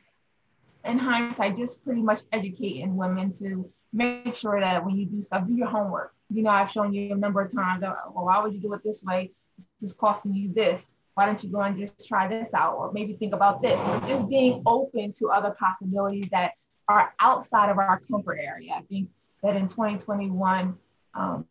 in 0.91 0.99
hindsight, 0.99 1.55
just 1.55 1.83
pretty 1.83 2.01
much 2.01 2.21
educating 2.31 2.95
women 2.95 3.31
to 3.33 3.69
make 3.93 4.35
sure 4.35 4.59
that 4.59 4.85
when 4.85 4.95
you 4.97 5.05
do 5.05 5.23
stuff, 5.23 5.47
do 5.47 5.55
your 5.55 5.67
homework. 5.67 6.13
You 6.29 6.43
know, 6.43 6.49
I've 6.49 6.69
shown 6.69 6.93
you 6.93 7.13
a 7.13 7.17
number 7.17 7.41
of 7.41 7.53
times, 7.53 7.81
well, 7.81 8.25
why 8.25 8.41
would 8.41 8.53
you 8.53 8.59
do 8.59 8.73
it 8.73 8.83
this 8.83 9.03
way? 9.03 9.31
This 9.57 9.91
is 9.91 9.93
costing 9.93 10.33
you 10.33 10.53
this. 10.53 10.93
Why 11.15 11.25
don't 11.25 11.43
you 11.43 11.49
go 11.49 11.61
and 11.61 11.77
just 11.77 12.07
try 12.07 12.27
this 12.27 12.53
out? 12.53 12.75
Or 12.75 12.91
maybe 12.93 13.13
think 13.13 13.33
about 13.33 13.61
this. 13.61 13.81
So 13.83 13.99
just 14.07 14.29
being 14.29 14.61
open 14.65 15.11
to 15.13 15.27
other 15.27 15.55
possibilities 15.59 16.27
that 16.31 16.53
are 16.87 17.13
outside 17.19 17.69
of 17.69 17.77
our 17.77 18.01
comfort 18.09 18.39
area. 18.41 18.71
I 18.77 18.81
think 18.81 19.09
that 19.43 19.55
in 19.55 19.67
2021, 19.67 20.77
um, 21.13 21.45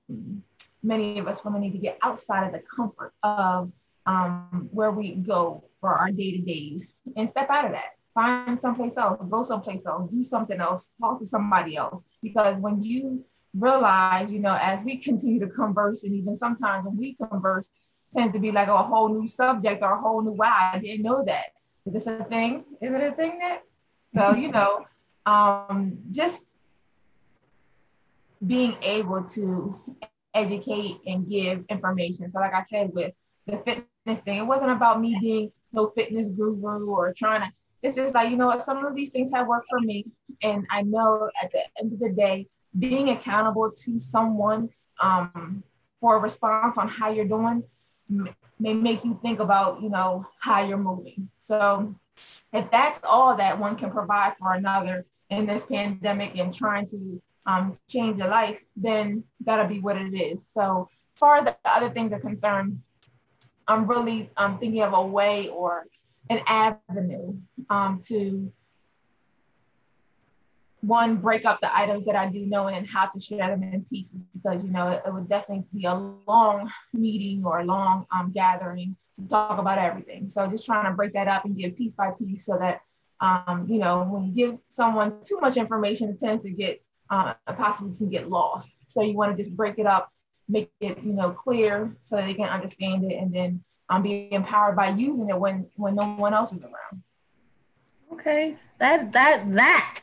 many 0.82 1.18
of 1.18 1.28
us 1.28 1.44
women 1.44 1.60
need 1.60 1.72
to 1.72 1.78
get 1.78 1.98
outside 2.02 2.46
of 2.46 2.52
the 2.52 2.62
comfort 2.74 3.12
of 3.22 3.70
um, 4.06 4.68
where 4.72 4.90
we 4.90 5.12
go 5.12 5.64
for 5.80 5.94
our 5.94 6.10
day 6.10 6.32
to 6.32 6.38
days 6.38 6.86
and 7.16 7.28
step 7.28 7.48
out 7.50 7.66
of 7.66 7.72
that. 7.72 7.96
Find 8.14 8.60
someplace 8.60 8.96
else, 8.96 9.24
go 9.30 9.42
someplace 9.42 9.82
else, 9.86 10.10
do 10.10 10.22
something 10.22 10.60
else, 10.60 10.90
talk 11.00 11.20
to 11.20 11.26
somebody 11.26 11.76
else. 11.76 12.02
Because 12.22 12.58
when 12.58 12.82
you 12.82 13.24
realize, 13.54 14.32
you 14.32 14.40
know, 14.40 14.56
as 14.60 14.82
we 14.84 14.96
continue 15.08 15.40
to 15.40 15.48
converse, 15.48 16.04
and 16.04 16.14
even 16.14 16.36
sometimes 16.36 16.86
when 16.86 16.96
we 16.96 17.14
converse, 17.14 17.70
tends 18.14 18.32
to 18.32 18.40
be 18.40 18.50
like 18.50 18.68
a 18.68 18.76
whole 18.76 19.08
new 19.08 19.28
subject 19.28 19.82
or 19.82 19.92
a 19.92 20.00
whole 20.00 20.22
new 20.22 20.32
wow, 20.32 20.70
I 20.72 20.78
didn't 20.78 21.02
know 21.02 21.24
that. 21.24 21.46
Is 21.86 21.92
this 21.92 22.06
a 22.06 22.24
thing? 22.24 22.64
Is 22.80 22.92
it 22.92 23.02
a 23.02 23.12
thing 23.12 23.38
that? 23.38 23.62
So, 24.14 24.34
you 24.34 24.48
know, 24.52 24.86
um, 25.26 25.98
just 26.10 26.44
being 28.46 28.76
able 28.82 29.22
to 29.24 29.78
educate 30.34 30.98
and 31.06 31.28
give 31.28 31.64
information. 31.68 32.30
So, 32.30 32.40
like 32.40 32.54
I 32.54 32.64
said, 32.70 32.90
with 32.92 33.12
the 33.46 33.58
fitness 33.58 34.20
thing, 34.20 34.38
it 34.38 34.46
wasn't 34.46 34.70
about 34.70 35.00
me 35.00 35.16
being 35.20 35.52
no 35.72 35.92
fitness 35.96 36.30
guru 36.30 36.86
or 36.86 37.12
trying 37.12 37.42
to. 37.42 37.52
It's 37.82 37.96
just 37.96 38.14
like 38.14 38.30
you 38.30 38.36
know 38.36 38.46
what, 38.46 38.62
some 38.62 38.84
of 38.84 38.94
these 38.94 39.10
things 39.10 39.32
have 39.32 39.46
worked 39.46 39.66
for 39.70 39.80
me, 39.80 40.06
and 40.42 40.66
I 40.70 40.82
know 40.82 41.30
at 41.42 41.50
the 41.52 41.62
end 41.78 41.92
of 41.92 41.98
the 41.98 42.10
day, 42.10 42.46
being 42.78 43.10
accountable 43.10 43.70
to 43.70 44.00
someone 44.00 44.68
um, 45.00 45.62
for 46.00 46.16
a 46.16 46.18
response 46.18 46.78
on 46.78 46.88
how 46.88 47.10
you're 47.10 47.24
doing 47.24 47.62
may 48.58 48.74
make 48.74 49.04
you 49.04 49.18
think 49.22 49.40
about 49.40 49.80
you 49.80 49.88
know 49.88 50.26
how 50.38 50.64
you're 50.64 50.78
moving. 50.78 51.28
So, 51.38 51.94
if 52.52 52.70
that's 52.70 53.00
all 53.04 53.36
that 53.36 53.58
one 53.58 53.76
can 53.76 53.90
provide 53.90 54.34
for 54.38 54.52
another 54.52 55.06
in 55.30 55.46
this 55.46 55.66
pandemic 55.66 56.36
and 56.36 56.52
trying 56.52 56.86
to 56.86 57.22
um, 57.46 57.74
change 57.88 58.18
your 58.18 58.28
life, 58.28 58.62
then 58.76 59.24
that'll 59.40 59.66
be 59.66 59.80
what 59.80 59.96
it 59.96 60.14
is. 60.14 60.46
So 60.46 60.88
far 61.14 61.38
as 61.38 61.44
the 61.44 61.56
other 61.64 61.90
things 61.90 62.12
are 62.12 62.20
concerned, 62.20 62.80
I'm 63.66 63.86
really 63.86 64.30
um, 64.36 64.58
thinking 64.58 64.82
of 64.82 64.92
a 64.92 65.02
way 65.02 65.48
or 65.48 65.86
an 66.30 66.40
avenue 66.46 67.36
um, 67.68 68.00
to 68.04 68.50
one 70.82 71.16
break 71.16 71.44
up 71.44 71.60
the 71.60 71.76
items 71.76 72.06
that 72.06 72.16
I 72.16 72.28
do 72.28 72.46
know 72.46 72.68
and 72.68 72.86
how 72.86 73.06
to 73.06 73.20
share 73.20 73.48
them 73.50 73.62
in 73.62 73.84
pieces 73.84 74.24
because 74.32 74.62
you 74.64 74.70
know 74.70 74.88
it, 74.88 75.02
it 75.06 75.12
would 75.12 75.28
definitely 75.28 75.64
be 75.74 75.84
a 75.84 75.94
long 75.94 76.70
meeting 76.94 77.44
or 77.44 77.60
a 77.60 77.64
long 77.64 78.06
um, 78.12 78.32
gathering 78.32 78.96
to 79.20 79.28
talk 79.28 79.58
about 79.58 79.76
everything. 79.76 80.30
So 80.30 80.46
just 80.46 80.64
trying 80.64 80.86
to 80.86 80.96
break 80.96 81.12
that 81.12 81.28
up 81.28 81.44
and 81.44 81.56
give 81.56 81.76
piece 81.76 81.94
by 81.94 82.12
piece 82.12 82.46
so 82.46 82.56
that 82.58 82.80
um, 83.20 83.66
you 83.68 83.78
know 83.78 84.04
when 84.04 84.24
you 84.24 84.32
give 84.32 84.58
someone 84.70 85.22
too 85.24 85.38
much 85.40 85.56
information, 85.56 86.10
it 86.10 86.20
tends 86.20 86.44
to 86.44 86.50
get 86.50 86.80
uh, 87.10 87.34
possibly 87.58 87.94
can 87.96 88.08
get 88.08 88.30
lost. 88.30 88.76
So 88.88 89.02
you 89.02 89.14
want 89.14 89.36
to 89.36 89.42
just 89.42 89.54
break 89.56 89.78
it 89.78 89.86
up, 89.86 90.10
make 90.48 90.70
it 90.80 91.02
you 91.02 91.12
know 91.12 91.30
clear 91.30 91.94
so 92.04 92.16
that 92.16 92.26
they 92.26 92.34
can 92.34 92.48
understand 92.48 93.10
it, 93.10 93.16
and 93.16 93.34
then 93.34 93.62
um, 93.90 94.02
being 94.02 94.32
empowered 94.32 94.76
by 94.76 94.90
using 94.90 95.28
it 95.28 95.38
when 95.38 95.66
when 95.76 95.96
no 95.96 96.06
one 96.14 96.32
else 96.32 96.52
is 96.52 96.62
around. 96.62 97.02
Okay, 98.12 98.56
that 98.78 99.12
that 99.12 99.52
that 99.52 100.00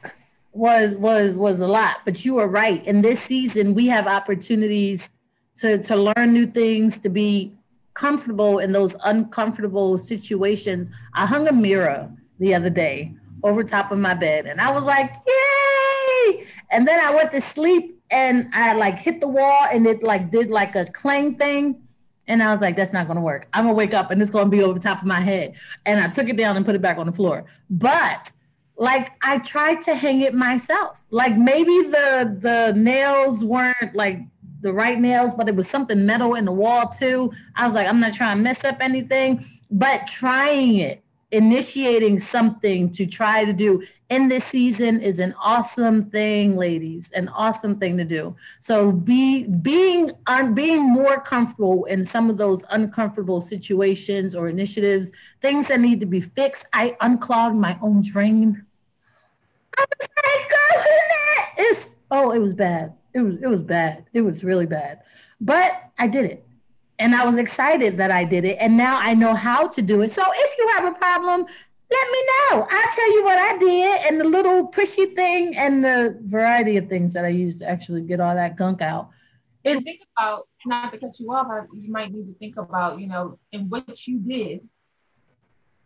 was 0.52 0.96
was 0.96 1.38
was 1.38 1.62
a 1.62 1.68
lot, 1.68 2.00
but 2.06 2.24
you 2.24 2.38
are 2.38 2.48
right. 2.48 2.86
In 2.86 3.02
this 3.02 3.20
season, 3.20 3.74
we 3.74 3.88
have 3.88 4.06
opportunities 4.06 5.14
to 5.56 5.82
to 5.84 5.96
learn 5.96 6.34
new 6.34 6.46
things, 6.46 7.00
to 7.00 7.10
be 7.10 7.54
comfortable 7.94 8.60
in 8.60 8.74
those 8.74 8.96
uncomfortable 9.06 9.98
situations. 9.98 10.92
I 11.16 11.26
hung 11.26 11.48
a 11.48 11.54
mirror 11.54 12.12
the 12.40 12.54
other 12.54 12.70
day 12.70 13.14
over 13.44 13.64
top 13.64 13.92
of 13.92 13.98
my 13.98 14.14
bed, 14.14 14.46
and 14.46 14.60
I 14.60 14.72
was 14.72 14.86
like, 14.86 15.16
"Yay!" 15.26 16.46
And 16.72 16.86
then 16.88 17.00
I 17.00 17.16
went 17.16 17.32
to 17.32 17.42
sleep 17.42 18.02
and 18.12 18.50
I 18.54 18.74
like 18.74 19.00
hit 19.00 19.20
the 19.22 19.28
wall 19.28 19.68
and 19.72 19.86
it 19.88 20.04
like 20.04 20.32
did 20.32 20.50
like 20.50 20.76
a 20.76 20.86
clang 20.86 21.36
thing. 21.36 21.87
And 22.28 22.44
I 22.44 22.52
was 22.52 22.62
like, 22.62 22.76
that's 22.76 22.94
not 22.94 23.08
gonna 23.08 23.22
work. 23.22 23.48
I'm 23.54 23.66
gonna 23.66 23.74
wake 23.76 23.94
up 23.94 24.12
and 24.12 24.22
it's 24.22 24.32
gonna 24.32 24.50
be 24.50 24.64
over 24.64 24.74
the 24.74 24.80
top 24.80 25.02
of 25.02 25.08
my 25.08 25.22
head. 25.22 25.54
And 25.86 26.00
I 26.00 26.08
took 26.08 26.30
it 26.30 26.38
down 26.38 26.58
and 26.58 26.66
put 26.66 26.76
it 26.76 26.82
back 26.82 26.98
on 26.98 27.06
the 27.06 27.12
floor. 27.12 27.46
But 27.70 28.32
like 28.76 29.12
I 29.24 29.40
tried 29.40 29.82
to 29.84 29.96
hang 29.96 30.22
it 30.22 30.34
myself. 30.34 30.98
Like 31.10 31.38
maybe 31.38 31.72
the 31.90 32.38
the 32.40 32.74
nails 32.80 33.44
weren't 33.44 33.96
like 33.96 34.20
the 34.62 34.74
right 34.74 35.00
nails, 35.00 35.34
but 35.34 35.48
it 35.48 35.56
was 35.56 35.70
something 35.70 36.06
metal 36.06 36.36
in 36.36 36.46
the 36.46 36.52
wall 36.52 36.88
too. 36.88 37.32
I 37.56 37.66
was 37.66 37.74
like, 37.74 37.88
I'm 37.88 38.00
not 38.00 38.14
trying 38.14 38.38
to 38.38 38.44
mess 38.44 38.64
up 38.64 38.78
anything, 38.82 39.46
but 39.70 40.08
trying 40.08 40.78
it 40.78 41.04
initiating 41.32 42.20
something 42.20 42.90
to 42.90 43.06
try 43.06 43.44
to 43.44 43.52
do 43.52 43.84
in 44.10 44.30
this 44.30 44.46
season 44.46 45.02
is 45.02 45.20
an 45.20 45.36
awesome 45.42 46.10
thing 46.10 46.56
ladies 46.56 47.12
an 47.12 47.28
awesome 47.30 47.78
thing 47.78 47.98
to 47.98 48.06
do. 48.06 48.34
So 48.62 48.94
be 48.94 49.44
being 49.44 50.12
un, 50.28 50.54
being 50.54 50.90
more 50.90 51.20
comfortable 51.20 51.84
in 51.86 52.04
some 52.04 52.30
of 52.30 52.38
those 52.38 52.64
uncomfortable 52.70 53.42
situations 53.42 54.36
or 54.36 54.48
initiatives 54.48 55.12
things 55.42 55.68
that 55.68 55.82
need 55.82 56.00
to 56.00 56.06
be 56.06 56.22
fixed. 56.22 56.66
I 56.72 56.96
unclogged 57.02 57.58
my 57.58 57.78
own 57.82 58.02
drain. 58.02 58.66
It's 61.58 61.98
oh 62.10 62.32
it 62.32 62.40
was 62.40 62.54
bad. 62.54 62.94
It 63.14 63.20
was 63.20 63.36
it 63.36 63.48
was 63.48 63.62
bad. 63.62 64.06
It 64.14 64.22
was 64.22 64.46
really 64.46 64.66
bad. 64.66 65.02
But 65.42 65.92
i 66.00 66.08
did 66.08 66.26
it 66.26 66.47
and 67.00 67.14
I 67.14 67.26
was 67.26 67.38
excited 67.38 67.98
that 67.98 68.12
I 68.12 68.24
did 68.24 68.46
it. 68.46 68.58
And 68.60 68.76
now 68.76 68.98
I 69.00 69.14
know 69.14 69.34
how 69.34 69.68
to 69.68 69.82
do 69.82 70.02
it. 70.02 70.12
So 70.12 70.24
if 70.26 70.58
you 70.58 70.68
have 70.70 70.86
a 70.86 70.96
problem, 70.98 71.46
let 71.90 72.12
me 72.12 72.20
know. 72.28 72.68
I'll 72.70 72.94
tell 72.94 73.14
you 73.14 73.24
what 73.24 73.38
I 73.38 73.58
did 73.58 74.02
and 74.08 74.20
the 74.20 74.26
little 74.26 74.68
pushy 74.70 75.16
thing 75.16 75.56
and 75.56 75.84
the 75.84 76.20
variety 76.24 76.78
of 76.78 76.90
things 76.90 77.14
that 77.14 77.24
I 77.24 77.30
used 77.30 77.62
to 77.62 77.70
actually 77.70 78.02
get 78.02 78.20
all 78.20 78.36
that 78.36 78.58
gunk 78.58 78.82
out. 78.82 79.10
And 79.64 79.84
think 79.84 80.02
about, 80.18 80.48
not 80.66 80.94
to 80.94 81.00
cut 81.00 81.20
you 81.20 81.32
off, 81.32 81.48
you 81.74 81.92
might 81.92 82.12
need 82.12 82.26
to 82.28 82.34
think 82.40 82.58
about, 82.58 83.00
you 83.00 83.08
know, 83.08 83.38
in 83.52 83.70
what 83.70 84.08
you 84.08 84.20
did. 84.20 84.62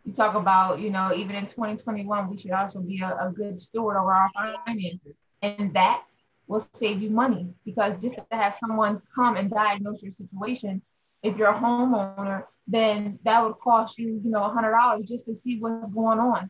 You 0.06 0.14
talk 0.14 0.36
about, 0.36 0.80
you 0.80 0.90
know, 0.90 1.14
even 1.14 1.36
in 1.36 1.46
2021, 1.46 2.30
we 2.30 2.38
should 2.38 2.52
also 2.52 2.80
be 2.82 3.02
a, 3.02 3.16
a 3.20 3.32
good 3.32 3.60
steward 3.60 3.98
over 3.98 4.14
our 4.14 4.30
finances. 4.66 5.16
And 5.42 5.74
that 5.74 6.04
will 6.48 6.66
save 6.74 7.02
you 7.02 7.10
money 7.10 7.48
because 7.66 8.02
just 8.02 8.16
to 8.16 8.26
have 8.32 8.56
someone 8.56 9.02
come 9.14 9.36
and 9.36 9.50
diagnose 9.50 10.04
your 10.04 10.12
situation 10.12 10.82
if 11.24 11.38
you're 11.38 11.50
a 11.50 11.54
homeowner, 11.54 12.46
then 12.68 13.20
that 13.24 13.44
would 13.44 13.60
cost 13.60 14.00
you, 14.00 14.22
you 14.24 14.32
know, 14.32 14.44
a 14.44 14.50
hundred 14.50 14.72
dollars 14.72 15.08
just 15.08 15.26
to 15.26 15.36
see 15.36 15.60
what's 15.60 15.90
going 15.92 16.20
on. 16.20 16.50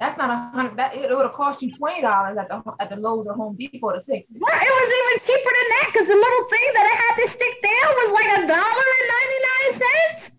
That's 0.00 0.18
not 0.18 0.30
a 0.30 0.36
hundred. 0.54 0.76
That 0.76 0.94
it, 0.94 1.08
would 1.10 1.22
have 1.22 1.32
cost 1.32 1.62
you 1.62 1.72
twenty 1.72 2.02
dollars 2.02 2.36
at 2.36 2.48
the 2.48 2.62
at 2.80 2.90
the 2.90 2.96
Lowe's 2.96 3.26
or 3.26 3.34
Home 3.34 3.56
Depot 3.56 3.92
to 3.92 4.00
fix 4.00 4.30
it. 4.30 4.38
Well, 4.40 4.52
it 4.52 4.60
was 4.60 4.90
even 5.00 5.26
cheaper 5.26 5.50
than 5.54 5.68
that 5.70 5.90
because 5.92 6.08
the 6.08 6.14
little 6.14 6.44
thing 6.50 6.70
that 6.74 6.86
I 6.86 6.96
had 7.06 7.22
to 7.22 7.30
stick 7.30 7.62
down 7.62 7.90
was 7.94 8.12
like 8.12 8.30
a 8.38 8.46
dollar 8.46 8.86
and 8.98 9.08
ninety 9.14 9.40
nine 9.48 9.90
cents. 10.10 10.32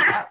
Yep. 0.00 0.28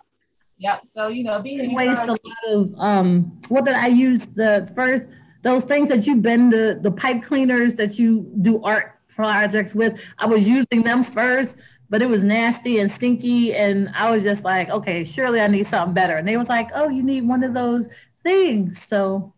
yep. 0.57 0.81
So 0.95 1.07
you 1.07 1.23
know, 1.23 1.41
being 1.41 1.73
waste 1.75 2.03
a 2.03 2.11
lot 2.11 2.19
of 2.47 2.73
um. 2.77 3.39
What 3.49 3.65
did 3.65 3.75
I 3.75 3.87
use 3.87 4.27
the 4.27 4.71
first? 4.75 5.11
Those 5.41 5.65
things 5.65 5.89
that 5.89 6.07
you 6.07 6.15
bend 6.15 6.53
the 6.53 6.79
the 6.81 6.91
pipe 6.91 7.21
cleaners 7.21 7.75
that 7.75 7.99
you 7.99 8.31
do 8.41 8.63
art 8.63 8.95
projects 9.09 9.75
with. 9.75 10.01
I 10.17 10.25
was 10.25 10.47
using 10.47 10.83
them 10.83 11.03
first 11.03 11.59
but 11.89 12.01
it 12.01 12.09
was 12.09 12.23
nasty 12.23 12.79
and 12.79 12.89
stinky. 12.89 13.55
And 13.55 13.89
I 13.95 14.11
was 14.11 14.23
just 14.23 14.43
like, 14.43 14.69
okay, 14.69 15.03
surely 15.03 15.41
I 15.41 15.47
need 15.47 15.65
something 15.65 15.93
better. 15.93 16.17
And 16.17 16.27
they 16.27 16.37
was 16.37 16.49
like, 16.49 16.69
oh, 16.73 16.89
you 16.89 17.03
need 17.03 17.27
one 17.27 17.43
of 17.43 17.53
those 17.53 17.89
things. 18.23 18.81
So 18.81 19.33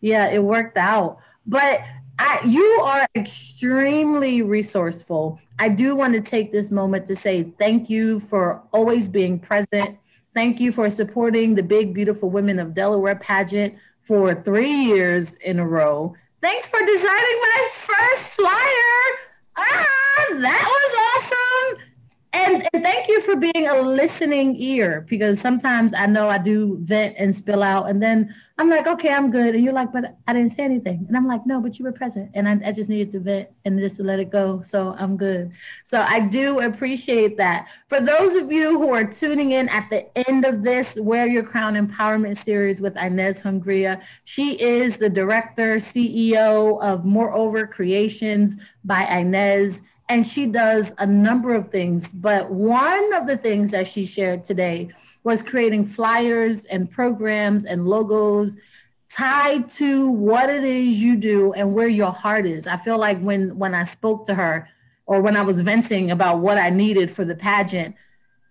yeah, 0.00 0.28
it 0.28 0.42
worked 0.42 0.78
out. 0.78 1.18
But 1.46 1.80
I, 2.18 2.40
you 2.46 2.64
are 2.82 3.06
extremely 3.14 4.42
resourceful. 4.42 5.38
I 5.58 5.68
do 5.68 5.94
want 5.94 6.14
to 6.14 6.20
take 6.20 6.52
this 6.52 6.70
moment 6.70 7.06
to 7.06 7.16
say 7.16 7.52
thank 7.58 7.90
you 7.90 8.20
for 8.20 8.62
always 8.72 9.08
being 9.08 9.38
present. 9.38 9.98
Thank 10.34 10.60
you 10.60 10.70
for 10.70 10.88
supporting 10.90 11.54
the 11.54 11.62
Big 11.62 11.94
Beautiful 11.94 12.30
Women 12.30 12.58
of 12.58 12.74
Delaware 12.74 13.16
pageant 13.16 13.74
for 14.02 14.34
three 14.34 14.70
years 14.70 15.36
in 15.36 15.58
a 15.58 15.66
row. 15.66 16.14
Thanks 16.42 16.68
for 16.68 16.78
designing 16.78 17.40
my 17.40 17.68
first 17.72 18.22
flyer. 18.34 19.18
Ah, 19.56 20.26
that 20.30 20.64
was 20.68 21.74
awesome. 21.74 21.85
And, 22.36 22.68
and 22.74 22.84
thank 22.84 23.08
you 23.08 23.22
for 23.22 23.34
being 23.34 23.66
a 23.66 23.80
listening 23.80 24.56
ear 24.56 25.06
because 25.08 25.40
sometimes 25.40 25.94
I 25.94 26.04
know 26.04 26.28
I 26.28 26.36
do 26.36 26.76
vent 26.80 27.16
and 27.18 27.34
spill 27.34 27.62
out, 27.62 27.88
and 27.88 28.02
then 28.02 28.34
I'm 28.58 28.68
like, 28.68 28.86
okay, 28.86 29.10
I'm 29.10 29.30
good. 29.30 29.54
And 29.54 29.64
you're 29.64 29.72
like, 29.72 29.90
but 29.90 30.16
I 30.26 30.34
didn't 30.34 30.50
say 30.50 30.64
anything. 30.64 31.06
And 31.08 31.16
I'm 31.16 31.26
like, 31.26 31.46
no, 31.46 31.62
but 31.62 31.78
you 31.78 31.84
were 31.86 31.92
present. 31.92 32.30
And 32.34 32.46
I, 32.46 32.68
I 32.68 32.72
just 32.72 32.90
needed 32.90 33.10
to 33.12 33.20
vent 33.20 33.48
and 33.64 33.78
just 33.78 33.96
to 33.96 34.02
let 34.02 34.20
it 34.20 34.30
go. 34.30 34.60
So 34.60 34.94
I'm 34.98 35.16
good. 35.16 35.54
So 35.82 36.00
I 36.02 36.20
do 36.20 36.60
appreciate 36.60 37.38
that. 37.38 37.68
For 37.88 38.00
those 38.00 38.36
of 38.36 38.52
you 38.52 38.78
who 38.78 38.92
are 38.92 39.04
tuning 39.04 39.52
in 39.52 39.70
at 39.70 39.88
the 39.88 40.06
end 40.28 40.44
of 40.44 40.62
this 40.62 40.98
Wear 41.00 41.26
Your 41.26 41.42
Crown 41.42 41.74
Empowerment 41.74 42.36
series 42.36 42.82
with 42.82 42.96
Ines 42.96 43.42
Hungria, 43.42 44.02
she 44.24 44.60
is 44.60 44.98
the 44.98 45.10
director, 45.10 45.76
CEO 45.76 46.82
of 46.82 47.06
Moreover 47.06 47.66
Creations 47.66 48.56
by 48.84 49.06
Ines 49.06 49.80
and 50.08 50.26
she 50.26 50.46
does 50.46 50.94
a 50.98 51.06
number 51.06 51.54
of 51.54 51.70
things. 51.70 52.12
But 52.12 52.50
one 52.50 53.12
of 53.14 53.26
the 53.26 53.36
things 53.36 53.70
that 53.72 53.86
she 53.86 54.06
shared 54.06 54.44
today 54.44 54.90
was 55.24 55.42
creating 55.42 55.86
flyers 55.86 56.64
and 56.66 56.90
programs 56.90 57.64
and 57.64 57.86
logos 57.86 58.58
tied 59.10 59.68
to 59.68 60.10
what 60.10 60.50
it 60.50 60.64
is 60.64 61.00
you 61.00 61.16
do 61.16 61.52
and 61.52 61.74
where 61.74 61.88
your 61.88 62.12
heart 62.12 62.46
is. 62.46 62.66
I 62.66 62.76
feel 62.76 62.98
like 62.98 63.20
when 63.20 63.56
when 63.58 63.74
I 63.74 63.84
spoke 63.84 64.26
to 64.26 64.34
her 64.34 64.68
or 65.06 65.20
when 65.20 65.36
I 65.36 65.42
was 65.42 65.60
venting 65.60 66.10
about 66.10 66.40
what 66.40 66.58
I 66.58 66.70
needed 66.70 67.10
for 67.10 67.24
the 67.24 67.34
pageant, 67.34 67.94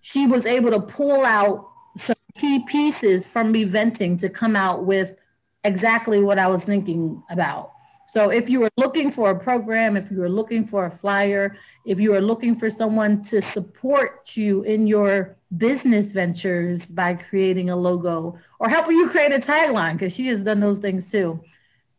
she 0.02 0.26
was 0.26 0.46
able 0.46 0.72
to 0.72 0.80
pull 0.80 1.26
out 1.26 1.70
some 1.98 2.16
key 2.36 2.60
pieces 2.66 3.26
from 3.26 3.52
me 3.52 3.64
venting 3.64 4.18
to 4.18 4.30
come 4.30 4.56
out 4.56 4.86
with 4.86 5.16
exactly 5.64 6.22
what 6.22 6.40
I 6.40 6.48
was 6.48 6.64
thinking 6.64 7.24
about. 7.30 7.72
So 8.08 8.30
if 8.30 8.50
you 8.50 8.64
are 8.64 8.70
looking 8.78 9.12
for 9.12 9.32
a 9.32 9.40
program, 9.40 9.98
if 9.98 10.12
you 10.12 10.22
are 10.24 10.30
looking 10.30 10.66
for 10.66 10.86
a 10.86 10.92
flyer, 10.92 11.58
if 11.86 12.00
you 12.00 12.14
are 12.14 12.22
looking 12.22 12.56
for 12.56 12.70
someone 12.70 13.22
to 13.24 13.42
support 13.42 14.38
you 14.38 14.64
in 14.64 14.86
your 14.88 15.36
business 15.58 16.12
ventures 16.12 16.92
by 16.92 17.16
creating 17.16 17.70
a 17.70 17.76
logo 17.76 18.38
or 18.60 18.70
helping 18.70 18.98
you 18.98 19.10
create 19.10 19.32
a 19.32 19.40
tagline, 19.40 19.94
because 19.94 20.14
she 20.14 20.28
has 20.28 20.42
done 20.42 20.60
those 20.60 20.80
things 20.80 21.10
too, 21.12 21.42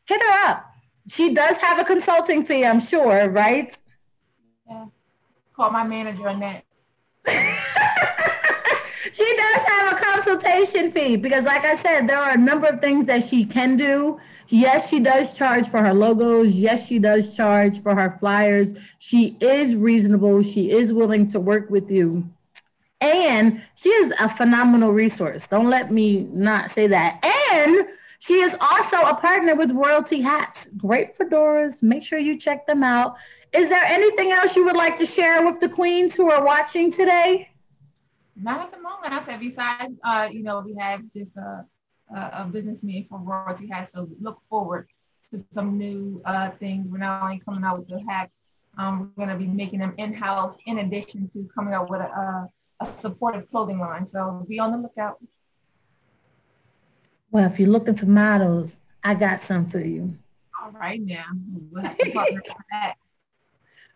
hit 0.07 0.23
her 0.23 0.49
up. 0.49 0.73
She 1.09 1.35
does 1.35 1.61
have 1.61 1.79
a 1.79 1.85
consulting 1.85 2.45
fee, 2.45 2.65
I'm 2.65 2.81
sure, 2.81 3.29
right? 3.29 3.77
Yeah. 4.69 4.87
Call 5.55 5.71
my 5.71 5.85
manager 5.85 6.29
on 6.29 6.41
that. 6.41 6.65
she 9.13 9.37
does 9.37 9.63
have 9.67 9.93
a 9.93 9.97
consultation 9.97 10.91
fee 10.91 11.17
because, 11.17 11.45
like 11.45 11.65
I 11.65 11.75
said, 11.77 12.09
there 12.09 12.19
are 12.19 12.35
a 12.35 12.37
number 12.37 12.67
of 12.67 12.81
things 12.81 13.07
that 13.07 13.23
she 13.23 13.45
can 13.45 13.77
do 13.77 14.21
Yes, 14.49 14.89
she 14.89 15.01
does 15.01 15.37
charge 15.37 15.69
for 15.69 15.83
her 15.83 15.93
logos. 15.93 16.59
Yes, 16.59 16.87
she 16.87 16.99
does 16.99 17.37
charge 17.37 17.83
for 17.83 17.95
her 17.95 18.17
flyers. 18.21 18.79
She 18.99 19.37
is 19.41 19.77
reasonable. 19.77 20.43
She 20.43 20.71
is 20.71 20.93
willing 20.93 21.27
to 21.29 21.41
work 21.41 21.69
with 21.71 21.91
you. 21.91 22.29
And 23.01 23.63
she 23.75 23.91
is 23.91 24.15
a 24.21 24.29
phenomenal 24.29 24.93
resource. 24.93 25.47
Don't 25.47 25.69
let 25.69 25.91
me 25.93 26.29
not 26.33 26.71
say 26.71 26.87
that. 26.87 27.25
And 27.53 27.89
she 28.21 28.35
is 28.35 28.57
also 28.61 28.97
a 29.03 29.15
partner 29.15 29.55
with 29.55 29.73
Royalty 29.73 30.21
Hats. 30.21 30.71
Great 30.77 31.17
fedoras. 31.17 31.83
Make 31.83 32.03
sure 32.03 32.19
you 32.19 32.39
check 32.39 32.67
them 32.67 32.83
out. 32.83 33.17
Is 33.53 33.69
there 33.69 33.85
anything 33.85 34.33
else 34.33 34.57
you 34.57 34.65
would 34.65 34.77
like 34.77 34.97
to 34.99 35.07
share 35.07 35.45
with 35.45 35.61
the 35.61 35.69
queens 35.69 36.15
who 36.15 36.31
are 36.31 36.45
watching 36.45 36.91
today? 36.93 37.51
Not 38.35 38.61
at 38.61 38.71
the 38.71 38.81
moment. 38.81 39.13
I 39.13 39.21
said, 39.23 39.41
besides, 39.41 39.95
uh, 40.05 40.29
you 40.31 40.43
know, 40.43 40.63
we 40.65 40.75
have 40.79 41.01
just 41.15 41.37
uh, 41.37 41.63
uh, 42.15 42.31
a 42.33 42.45
business 42.45 42.83
meeting 42.83 43.07
for 43.09 43.19
Royalty 43.19 43.69
Hats. 43.69 43.93
So 43.93 44.09
look 44.21 44.41
forward 44.49 44.89
to 45.31 45.45
some 45.53 45.77
new 45.79 46.23
uh, 46.25 46.51
things. 46.51 46.89
We're 46.89 46.99
not 46.99 47.23
only 47.23 47.41
coming 47.41 47.65
out 47.65 47.79
with 47.79 47.89
the 47.89 48.01
hats, 48.09 48.41
um, 48.79 49.13
we're 49.17 49.27
going 49.27 49.39
to 49.39 49.45
be 49.45 49.51
making 49.51 49.81
them 49.81 49.95
in-house 49.97 50.57
in 50.67 50.79
addition 50.79 51.29
to 51.31 51.49
coming 51.55 51.75
out 51.75 51.91
with 51.91 52.01
a, 52.01 52.49
a 52.81 52.87
supportive 52.97 53.49
clothing 53.51 53.79
line. 53.79 54.07
So 54.07 54.45
be 54.49 54.59
on 54.59 54.73
the 54.73 54.79
lookout. 54.79 55.19
Well, 57.31 57.47
if 57.51 57.59
you're 57.59 57.69
looking 57.69 57.95
for 57.95 58.07
models, 58.07 58.81
I 59.03 59.15
got 59.15 59.41
some 59.41 59.67
for 59.67 59.81
you. 59.81 60.17
All 60.63 60.71
right 60.71 61.01
now. 61.01 61.27
We'll 61.71 61.83
have 61.83 61.99
to 61.99 62.11
partner 62.13 62.43
for 62.47 62.65
that. 62.73 62.95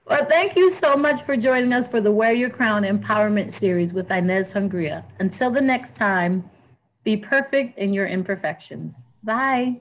Well, 0.06 0.24
thank 0.24 0.56
you 0.56 0.70
so 0.70 0.96
much 0.96 1.22
for 1.22 1.36
joining 1.36 1.72
us 1.72 1.86
for 1.86 2.00
the 2.00 2.10
Wear 2.10 2.32
Your 2.32 2.50
Crown 2.50 2.82
Empowerment 2.82 3.52
Series 3.52 3.92
with 3.92 4.10
Ines 4.10 4.52
Hungria. 4.52 5.04
Until 5.20 5.52
the 5.52 5.60
next 5.60 5.96
time, 5.96 6.50
be 7.04 7.16
perfect 7.16 7.78
in 7.78 7.92
your 7.92 8.06
imperfections. 8.06 9.04
Bye. 9.22 9.80